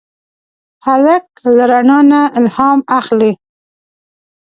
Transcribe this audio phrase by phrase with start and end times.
[0.85, 1.25] هلک
[1.55, 3.33] له رڼا نه الهام اخلي.